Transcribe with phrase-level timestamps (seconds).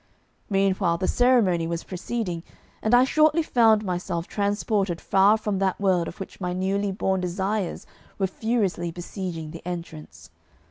[0.49, 2.41] Meanwhile the ceremony was proceeding,
[2.81, 7.21] and I shortly found myself transported far from that world of which my newly born
[7.21, 7.85] desires
[8.17, 10.31] were furiously besieging the entrance.